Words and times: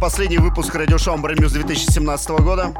Последний 0.00 0.38
выпуск 0.38 0.74
радиошоу 0.74 1.14
Amber 1.14 1.34
Muse 1.34 1.52
2017 1.52 2.30
года. 2.30 2.72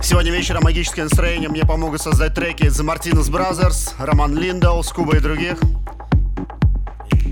Сегодня 0.00 0.30
вечером 0.30 0.62
магическое 0.62 1.02
настроение 1.02 1.48
мне 1.48 1.62
помогут 1.62 2.00
создать 2.00 2.32
треки 2.32 2.62
The 2.64 2.84
Martinez 2.84 3.28
Brothers, 3.28 3.92
Роман 3.98 4.36
Линдау, 4.38 4.84
Скуба 4.84 5.16
и 5.16 5.20
других. 5.20 5.58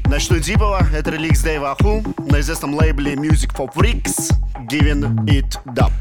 Начну 0.07 0.41
Дипова, 0.41 0.85
это 0.93 1.11
реликс 1.13 1.41
Дэйва 1.41 1.71
Аху 1.71 2.03
на 2.19 2.41
известном 2.41 2.75
лейбле 2.75 3.15
Music 3.15 3.55
for 3.57 3.73
Freaks 3.73 4.33
Giving 4.69 5.25
It 5.27 5.57
Up. 5.77 5.93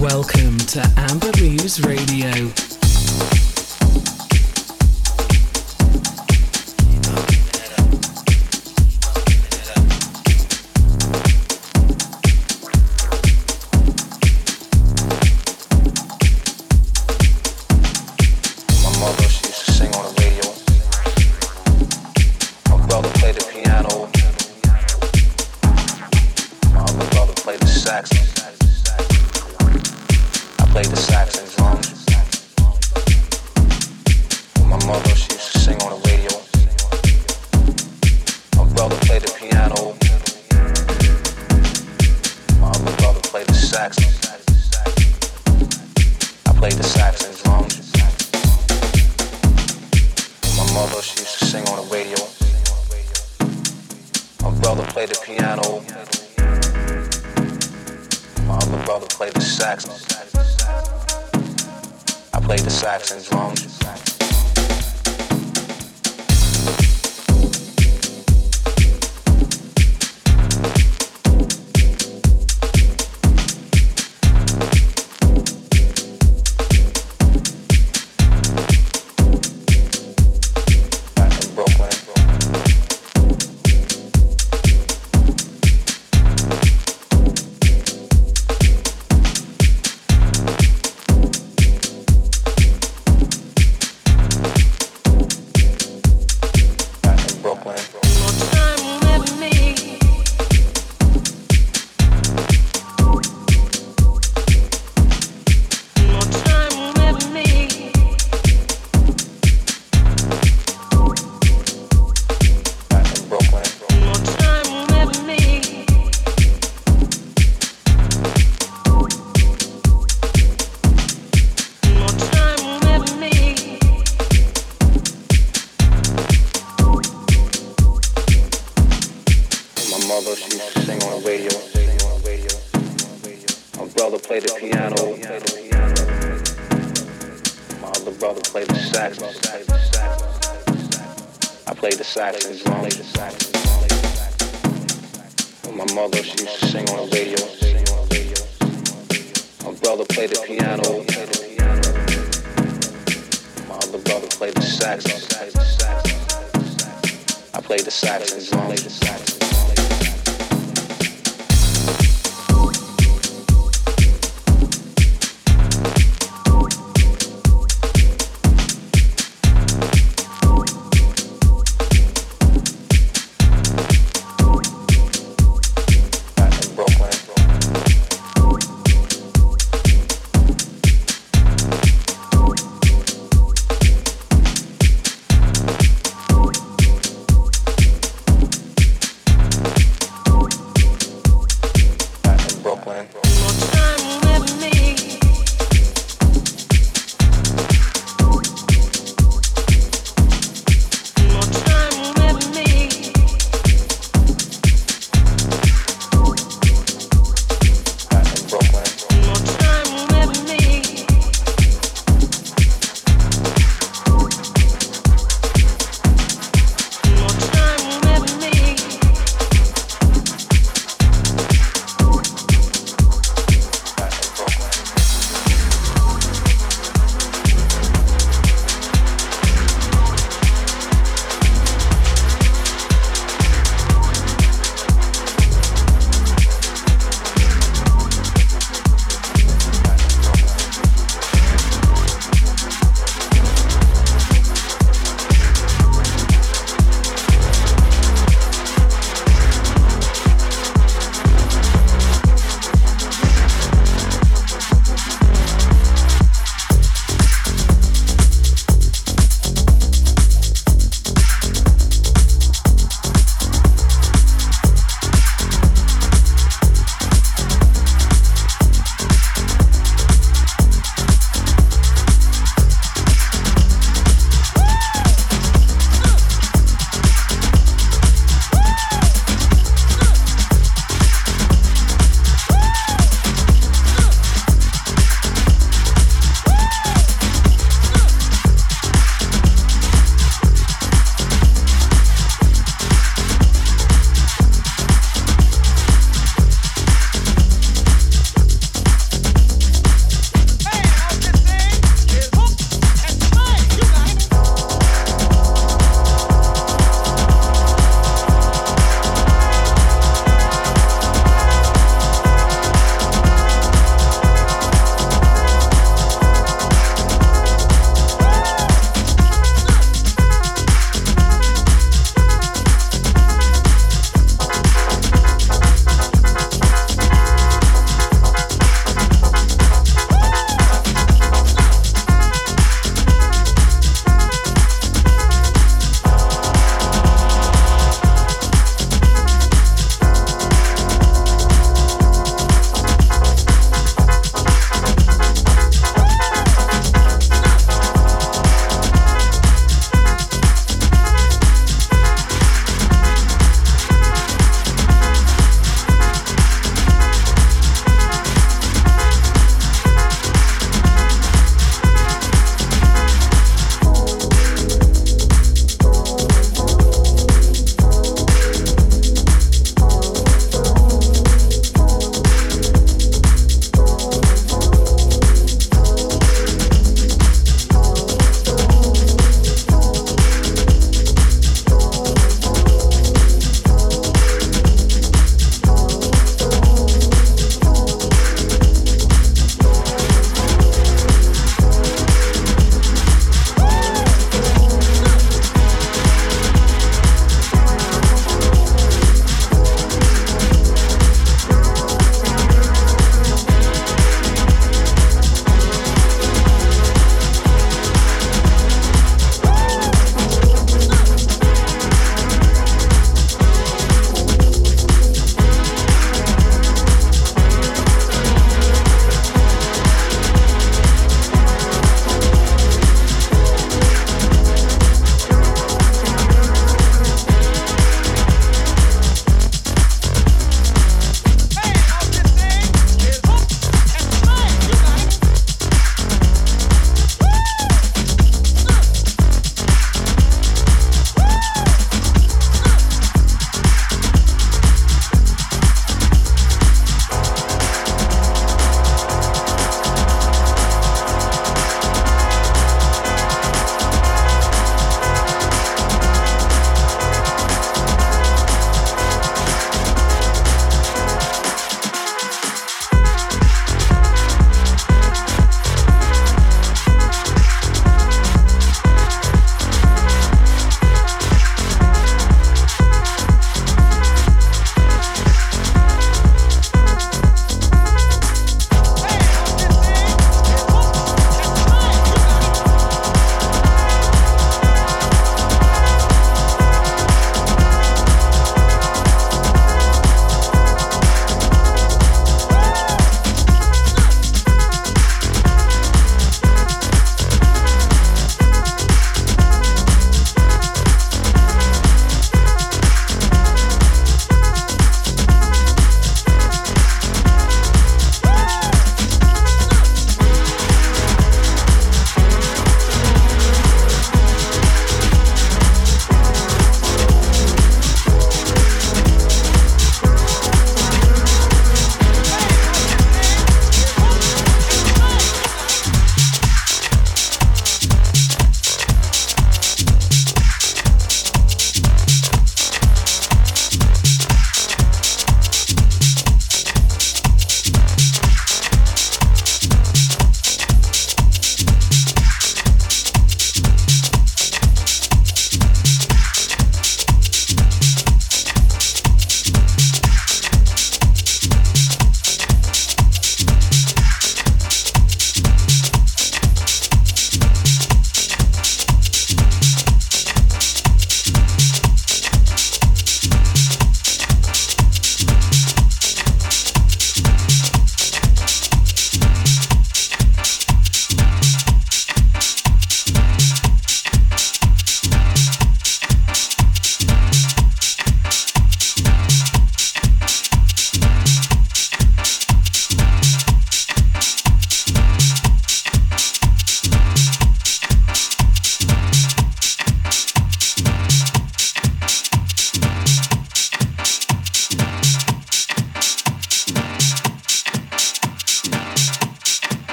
Welcome 0.00 0.56
to 0.56 0.80
Amber 0.96 1.30
Leaves 1.32 1.82
Radio. 1.82 2.69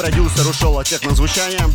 Продюсер 0.00 0.48
ушел 0.48 0.78
от 0.78 0.86
технозвучания. 0.86 1.68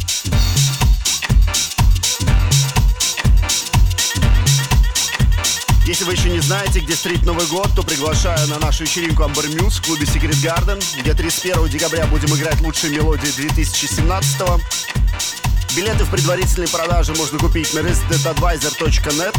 Если 5.86 6.04
вы 6.06 6.14
еще 6.14 6.32
не 6.32 6.40
знаете, 6.40 6.80
где 6.80 6.96
встретить 6.96 7.24
Новый 7.24 7.46
год, 7.46 7.70
то 7.76 7.84
приглашаю 7.84 8.48
на 8.48 8.58
нашу 8.58 8.86
вечеринку 8.86 9.22
Amber 9.22 9.46
Muse 9.56 9.80
в 9.80 9.86
клубе 9.86 10.06
Secret 10.06 10.42
Garden, 10.42 10.84
где 11.00 11.14
31 11.14 11.68
декабря 11.70 12.08
будем 12.08 12.36
играть 12.36 12.60
лучшие 12.62 12.94
мелодии 12.94 13.30
2017 13.36 14.42
-го. 14.42 14.60
Билеты 15.76 16.04
в 16.04 16.10
предварительной 16.10 16.68
продаже 16.68 17.14
можно 17.14 17.38
купить 17.38 17.76
на 17.76 17.82
residentadvisor.net. 17.82 19.38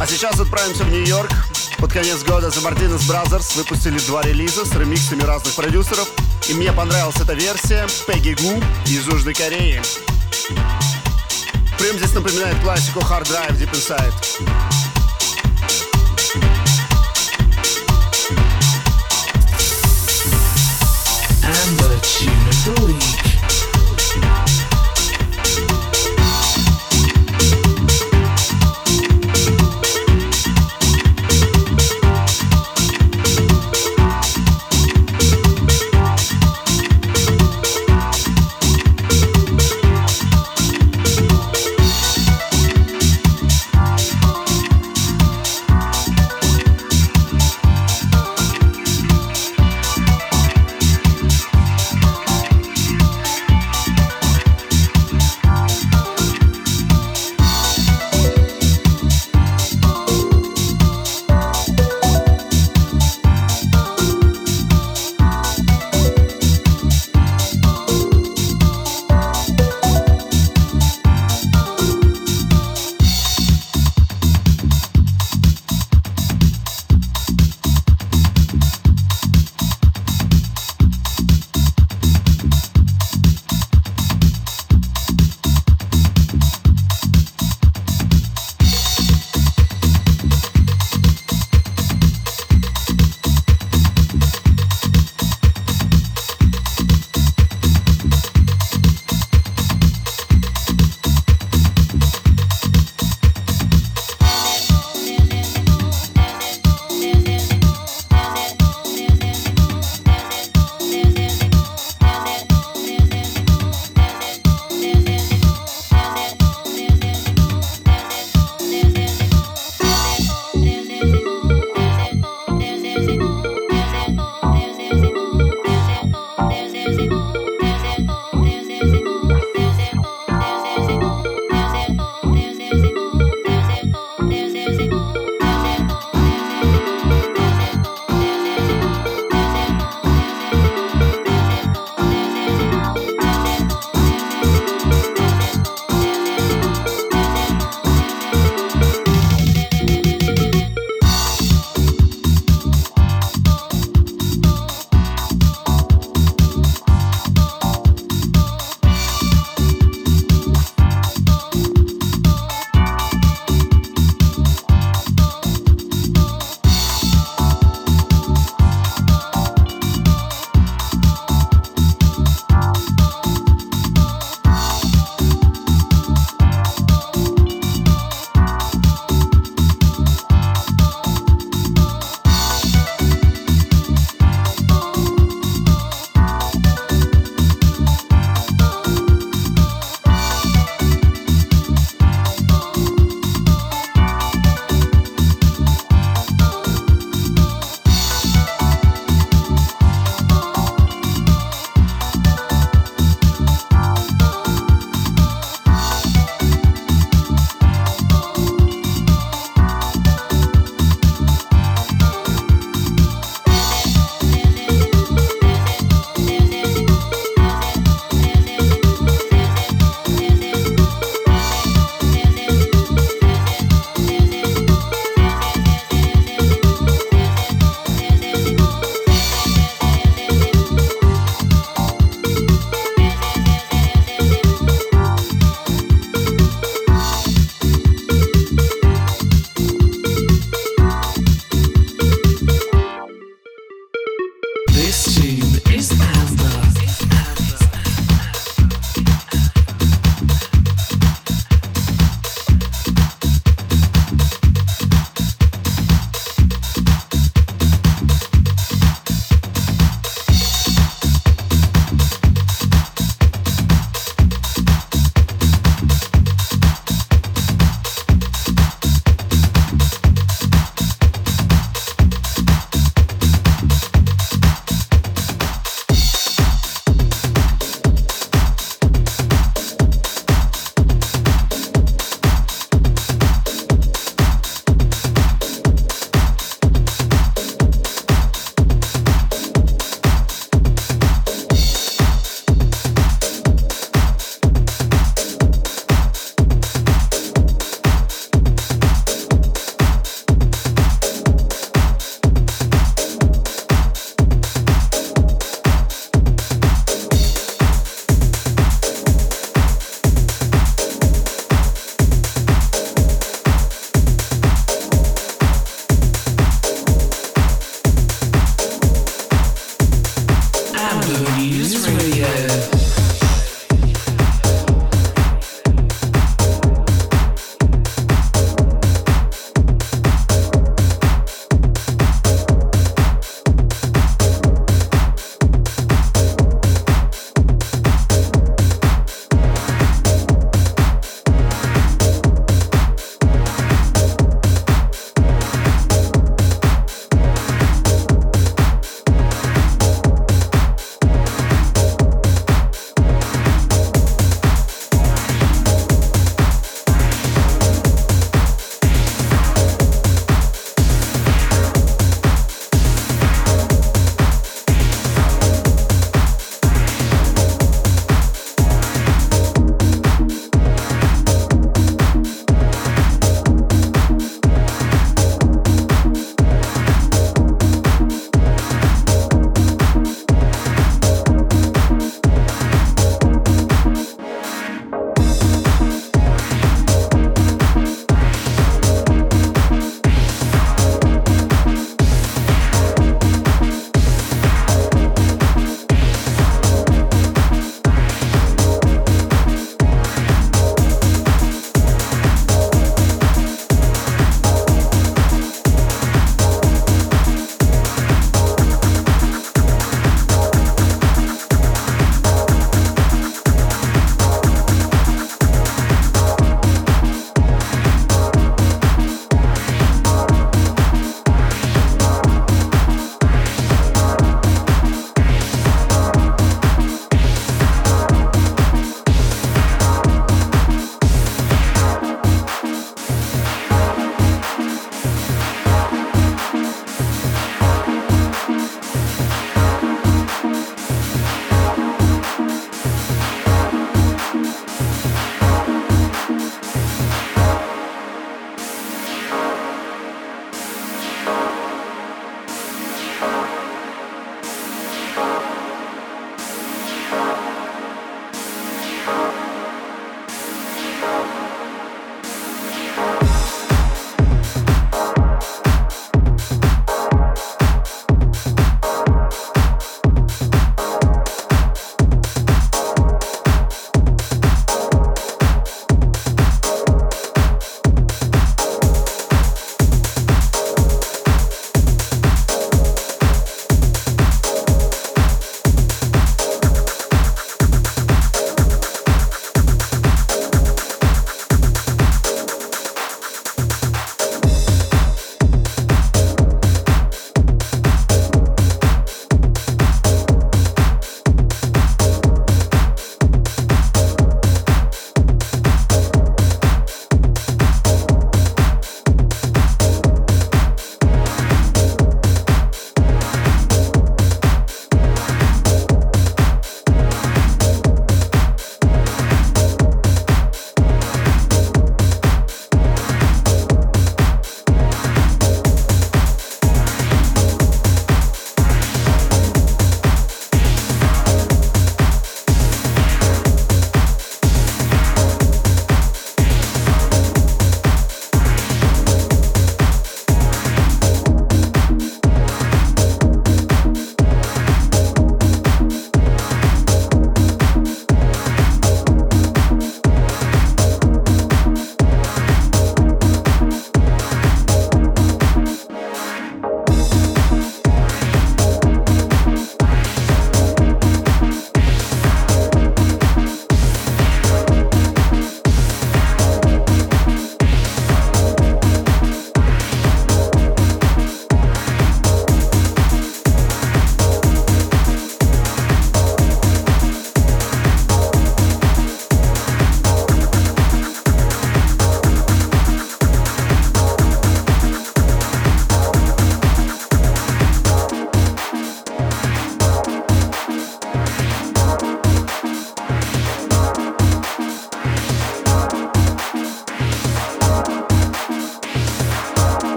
А 0.00 0.06
сейчас 0.06 0.40
отправимся 0.40 0.84
в 0.84 0.90
Нью-Йорк. 0.90 1.30
Под 1.76 1.92
конец 1.92 2.22
года 2.22 2.46
The 2.46 2.62
Martinez 2.62 3.06
Brothers 3.06 3.54
выпустили 3.54 3.98
два 4.06 4.22
релиза 4.22 4.64
с 4.64 4.72
ремиксами 4.72 5.24
разных 5.24 5.52
продюсеров. 5.52 6.08
И 6.48 6.54
мне 6.54 6.72
понравилась 6.72 7.20
эта 7.20 7.34
версия 7.34 7.86
Пегги 8.06 8.34
Гу 8.40 8.62
из 8.86 9.06
Южной 9.06 9.34
Кореи. 9.34 9.82
Прям 11.78 11.96
здесь 11.98 12.14
напоминает 12.14 12.58
классику 12.60 13.00
Hard 13.00 13.24
Drive 13.24 13.58
Deep 13.58 13.70
Inside. 13.72 14.77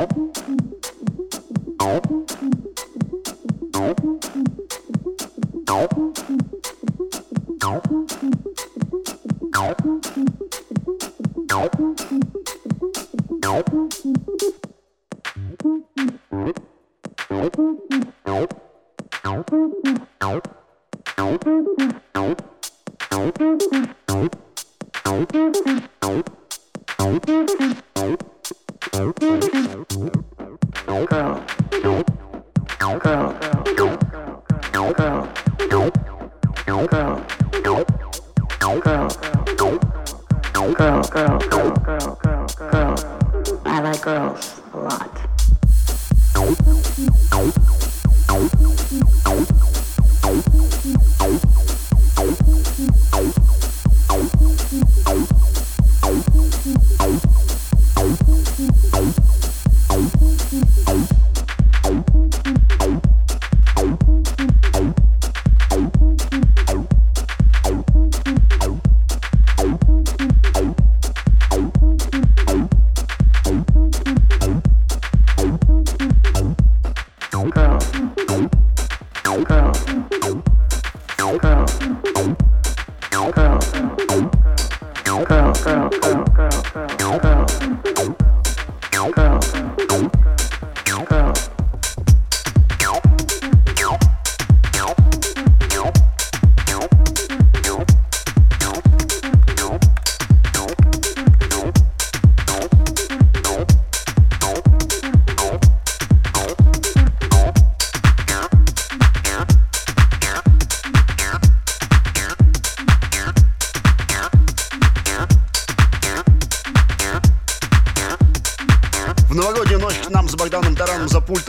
Thank 0.00 0.26
you. 7.90 7.99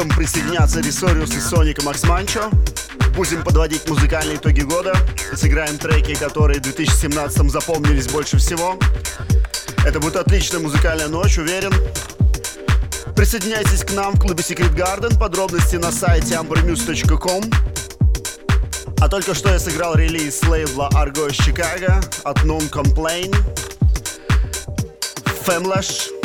Присоединятся 0.09 0.81
Ресориус 0.81 1.31
и 1.31 1.39
Соник 1.39 1.79
и 1.79 1.85
Макс 1.85 2.03
Манчо. 2.03 2.49
Будем 3.15 3.41
подводить 3.41 3.87
музыкальные 3.87 4.35
итоги 4.35 4.61
года. 4.61 4.93
Сыграем 5.33 5.77
треки, 5.77 6.13
которые 6.13 6.59
в 6.59 6.63
2017 6.63 7.49
запомнились 7.49 8.07
больше 8.07 8.37
всего. 8.37 8.77
Это 9.85 9.99
будет 9.99 10.17
отличная 10.17 10.59
музыкальная 10.59 11.07
ночь, 11.07 11.37
уверен. 11.37 11.73
Присоединяйтесь 13.15 13.83
к 13.85 13.91
нам 13.93 14.13
в 14.15 14.19
клубе 14.19 14.43
Secret 14.43 14.75
Garden. 14.75 15.17
Подробности 15.17 15.77
на 15.77 15.91
сайте 15.91 16.35
ambermuse.com. 16.35 17.43
А 18.99 19.07
только 19.07 19.33
что 19.33 19.49
я 19.49 19.59
сыграл 19.59 19.95
релиз 19.95 20.43
лейбла 20.43 20.89
Argo 20.93 21.29
из 21.29 21.37
Чикаго 21.37 22.01
от 22.23 22.37
Non 22.39 22.69
Complain. 22.69 23.33
Femlash. 25.45 26.20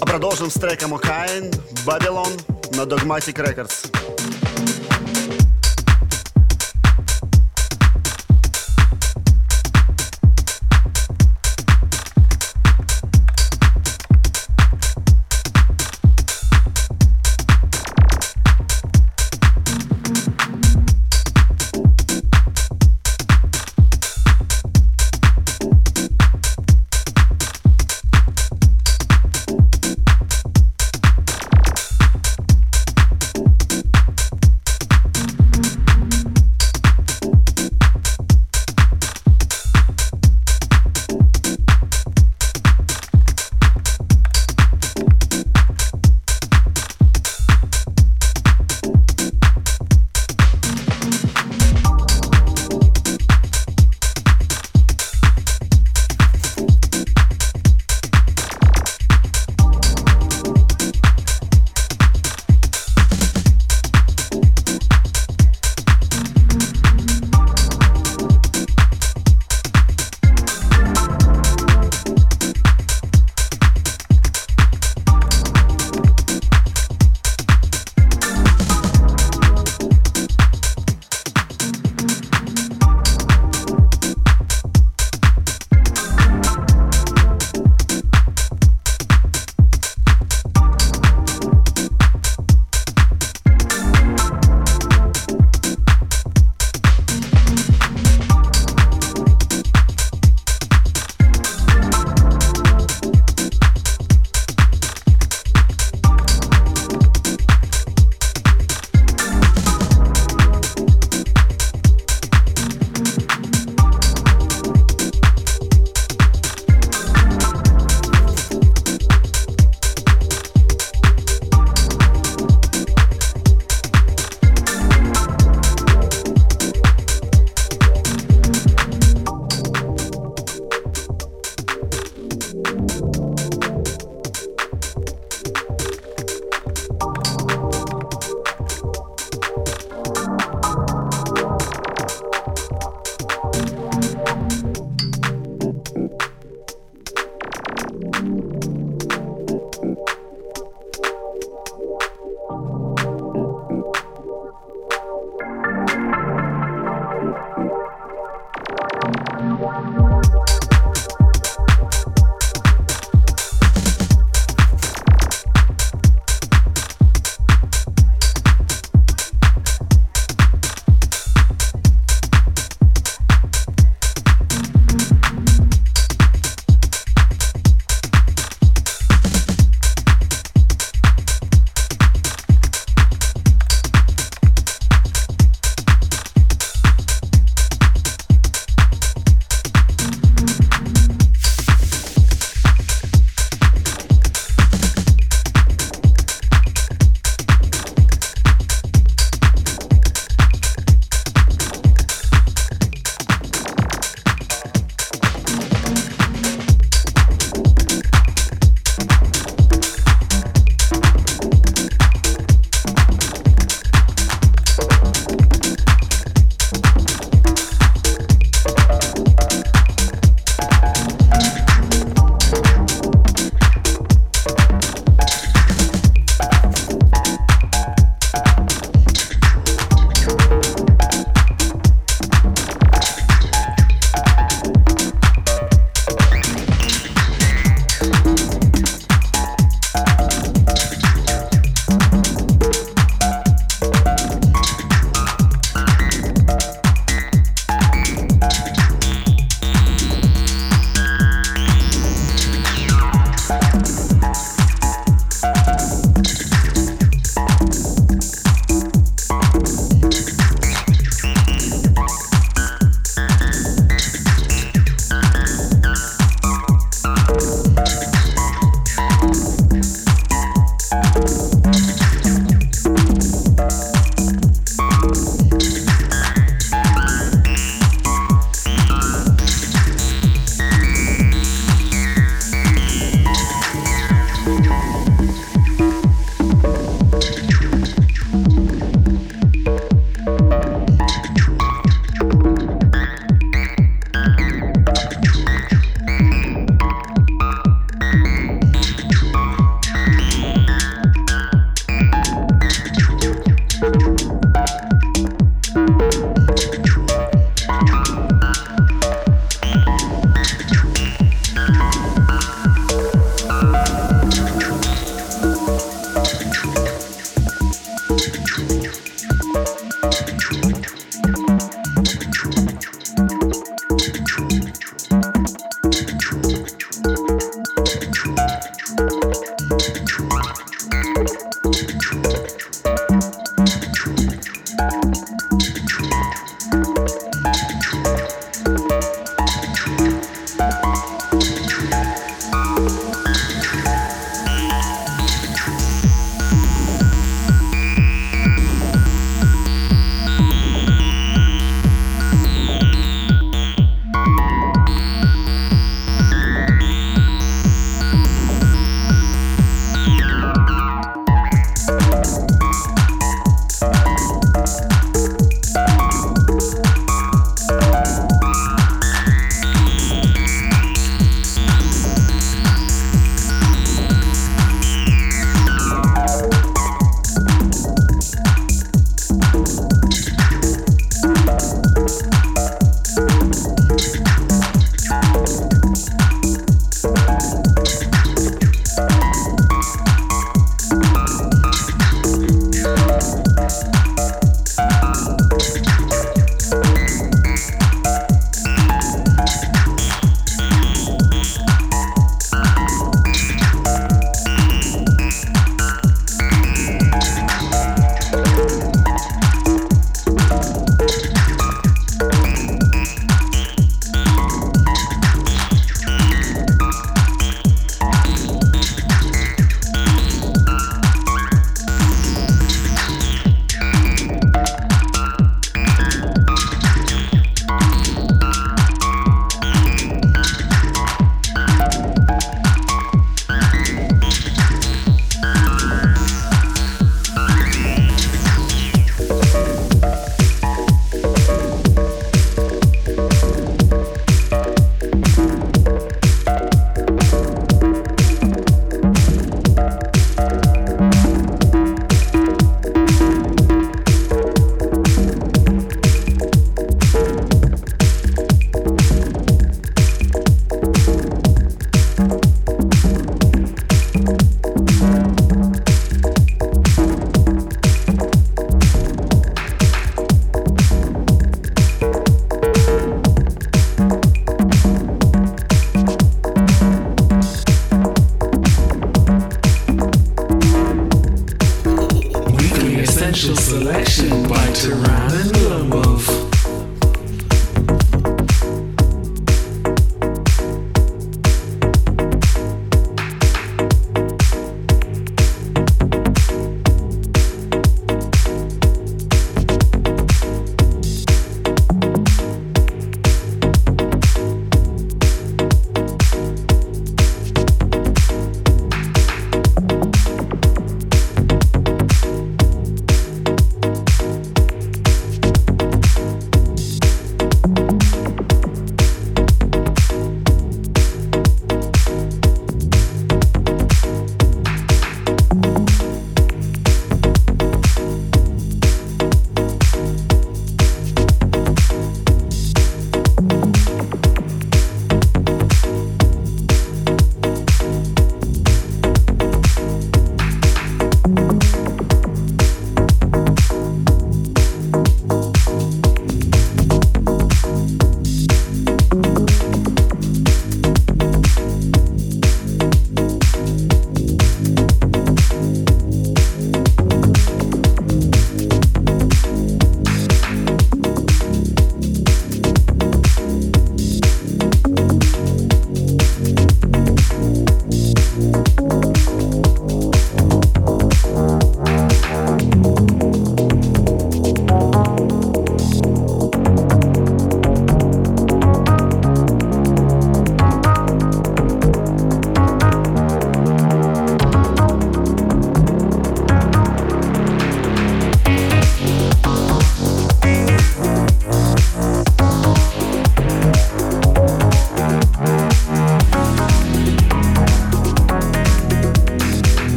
А 0.00 0.06
продолжим 0.06 0.50
с 0.50 0.54
треком 0.54 0.94
Окаин, 0.94 1.50
Babylon 1.84 2.30
на 2.76 2.82
Dogmatic 2.82 3.34
Records. 3.34 3.97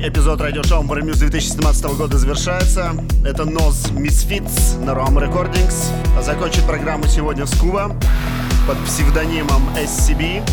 Эпизод 0.00 0.40
радиошоу 0.40 0.84
Muse 0.84 1.18
2017 1.18 1.84
года 1.96 2.16
завершается. 2.18 2.92
Это 3.24 3.44
Ноз 3.44 3.90
Misfits 3.90 4.78
на 4.84 4.92
Rom 4.92 5.16
Recordings. 5.16 5.90
А 6.16 6.22
закончит 6.22 6.62
программу 6.64 7.08
сегодня 7.08 7.46
Скуба 7.46 7.96
под 8.68 8.78
псевдонимом 8.84 9.68
SCB. 9.76 10.48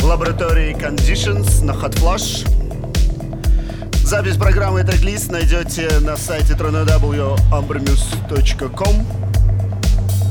Laboratory 0.00 0.78
Conditions 0.78 1.64
на 1.64 1.72
Hot 1.72 1.94
Flash. 1.94 2.46
Запись 4.04 4.36
программы 4.36 4.80
и 4.80 4.84
трек-лист 4.84 5.30
найдете 5.30 5.88
на 6.00 6.18
сайте 6.18 6.52
www.ambermuse.com 6.52 9.06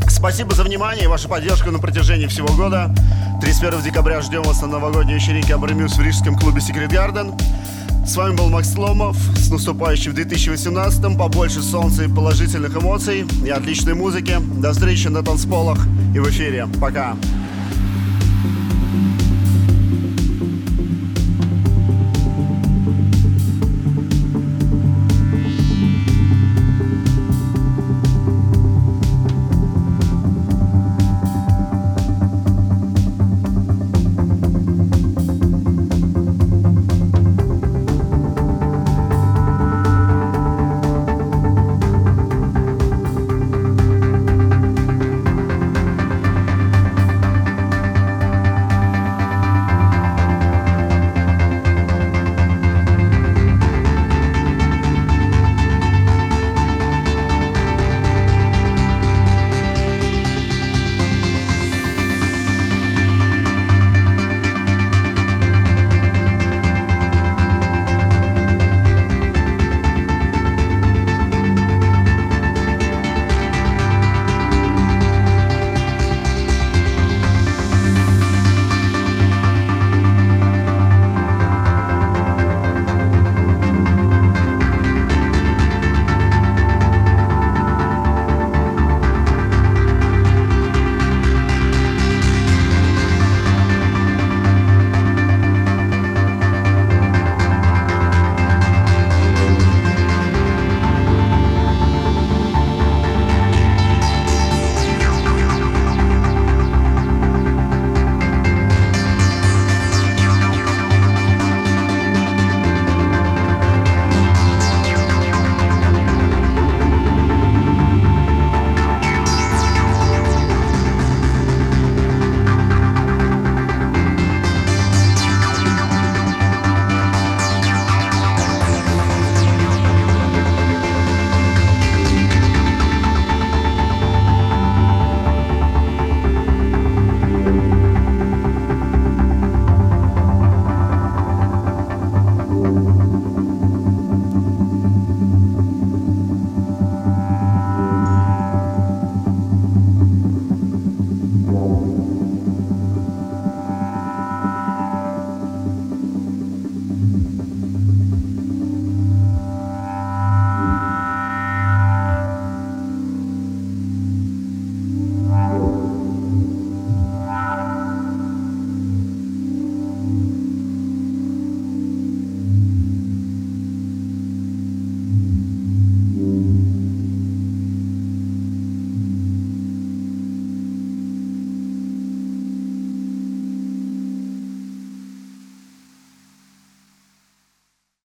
Спасибо 0.07 0.53
за 0.53 0.63
внимание 0.63 1.05
и 1.05 1.07
вашу 1.07 1.27
поддержку 1.27 1.71
на 1.71 1.79
протяжении 1.79 2.27
всего 2.27 2.49
года. 2.49 2.93
31 3.41 3.81
декабря 3.81 4.21
ждем 4.21 4.43
вас 4.43 4.61
на 4.61 4.67
новогодней 4.67 5.15
вечеринке 5.15 5.55
Абрамюс 5.55 5.97
в 5.97 6.01
рижском 6.01 6.37
клубе 6.37 6.59
Secret 6.59 6.89
Garden. 6.89 7.33
С 8.05 8.15
вами 8.15 8.35
был 8.35 8.49
Макс 8.49 8.75
Ломов. 8.75 9.15
С 9.37 9.49
наступающим 9.49 10.13
2018-м. 10.13 11.17
Побольше 11.17 11.61
солнца 11.61 12.03
и 12.03 12.07
положительных 12.07 12.75
эмоций 12.75 13.25
и 13.45 13.49
отличной 13.49 13.93
музыки. 13.93 14.37
До 14.57 14.73
встречи 14.73 15.07
на 15.07 15.23
танцполах 15.23 15.77
и 16.13 16.19
в 16.19 16.29
эфире. 16.29 16.67
Пока. 16.79 17.15